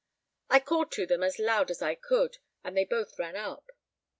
I 0.49 0.59
called 0.59 0.91
to 0.93 1.05
them 1.05 1.21
as 1.21 1.37
loud 1.37 1.69
as 1.69 1.83
I 1.83 1.93
could, 1.93 2.39
and 2.63 2.75
they 2.75 2.85
both 2.85 3.19
ran 3.19 3.35
up. 3.35 3.69